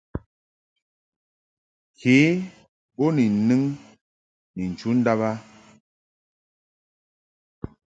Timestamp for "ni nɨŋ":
3.15-3.61